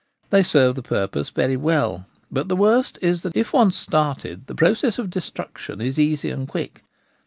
[0.31, 4.55] They serve the purpose very well, but the worst is that if once started the
[4.55, 6.81] process of destruction is easy and quick.